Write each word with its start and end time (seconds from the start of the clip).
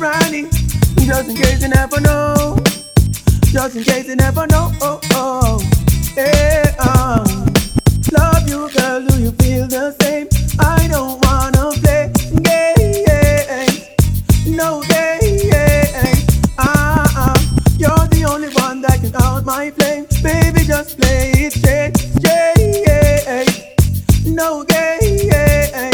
Running, 0.00 0.48
just 0.96 1.28
in 1.28 1.36
case 1.36 1.60
you 1.60 1.68
never 1.68 2.00
know. 2.00 2.56
Just 3.52 3.76
in 3.76 3.84
case 3.84 4.06
you 4.06 4.16
never 4.16 4.46
know. 4.46 4.72
Oh, 4.80 4.98
oh. 5.12 5.60
Yeah, 6.16 6.74
uh. 6.78 7.22
Love 8.10 8.48
you, 8.48 8.70
girl. 8.70 9.04
Do 9.06 9.20
you 9.20 9.32
feel 9.32 9.66
the 9.66 9.94
same? 10.00 10.26
I 10.58 10.88
don't 10.88 11.22
wanna 11.26 11.72
play 11.82 12.10
games. 12.40 13.90
No 14.46 14.80
games. 14.88 15.44
Ah, 16.56 17.04
ah. 17.14 17.36
You're 17.76 18.06
the 18.08 18.24
only 18.26 18.48
one 18.54 18.80
that 18.80 19.00
can 19.02 19.14
out 19.22 19.44
my 19.44 19.70
flame. 19.70 20.06
Baby, 20.22 20.64
just 20.64 20.98
play 20.98 21.32
it 21.36 21.52
straight. 21.52 21.98
straight. 21.98 23.44
No 24.24 24.64
games. 24.64 25.89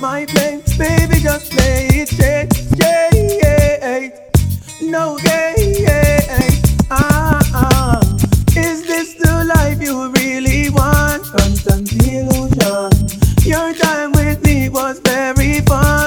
My 0.00 0.26
flame. 0.26 0.62
Baby, 0.78 1.20
just 1.20 1.50
play 1.52 1.88
it 1.92 2.08
straight. 2.08 2.52
Straight. 2.52 4.12
No 4.82 5.18
games. 5.18 5.78
Ah, 6.90 7.40
ah. 7.54 8.00
Is 8.56 8.86
this 8.86 9.14
the 9.14 9.44
life 9.54 9.82
you 9.82 10.10
really 10.12 10.70
want? 10.70 11.22
Constant 11.24 11.92
illusion. 11.92 12.90
Your 13.44 13.74
time 13.74 14.12
with 14.12 14.42
me 14.44 14.68
was 14.68 14.98
very 15.00 15.60
fun. 15.62 15.97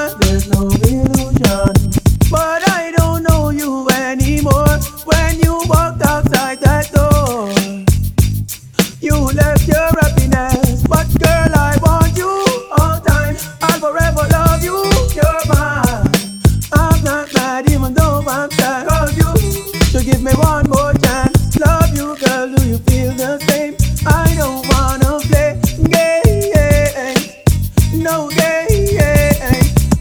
No. 28.12 28.28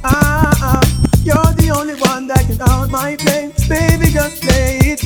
Ah, 0.04 0.52
ah. 0.70 0.82
You're 1.24 1.54
the 1.62 1.72
only 1.74 1.96
one 1.96 2.28
that 2.28 2.44
can 2.46 2.60
out 2.60 2.90
my 2.90 3.16
flame. 3.16 3.54
Baby, 3.70 4.12
just 4.12 4.44
it. 4.44 5.00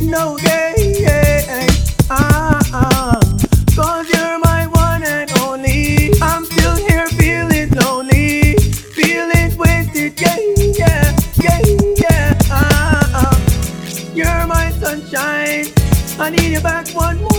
No. 0.00 0.38
Ah, 2.10 2.58
ah. 2.72 3.20
Cause 3.76 4.08
you're 4.14 4.38
my 4.38 4.66
one 4.68 5.02
and 5.02 5.30
only. 5.40 6.10
I'm 6.22 6.46
still 6.46 6.76
here 6.88 7.06
feeling 7.20 7.70
lonely. 7.72 8.54
Feeling 8.96 9.50
wasted. 9.58 10.18
Yeah, 10.18 10.38
yeah, 10.80 11.16
yeah, 11.44 11.60
yeah. 12.02 12.38
Ah, 12.50 13.28
ah. 13.28 13.36
You're 14.14 14.46
my 14.46 14.70
sunshine. 14.80 15.66
I 16.18 16.30
need 16.30 16.52
you 16.54 16.62
back 16.62 16.88
one 16.94 17.18
more 17.20 17.29